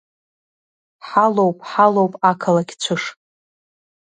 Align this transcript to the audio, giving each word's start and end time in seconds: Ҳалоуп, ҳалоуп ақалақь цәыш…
Ҳалоуп, 1.07 1.57
ҳалоуп 1.69 2.13
ақалақь 2.29 2.73
цәыш… 2.81 3.03